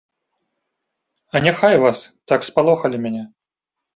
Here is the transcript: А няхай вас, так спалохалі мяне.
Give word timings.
А 1.33 1.41
няхай 1.47 1.75
вас, 1.85 1.99
так 2.31 2.47
спалохалі 2.49 2.97
мяне. 3.07 3.23